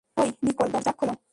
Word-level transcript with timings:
ওই, 0.17 0.29
নিকোল, 0.43 0.67
দরজা 0.71 0.91
খোলো! 0.91 1.13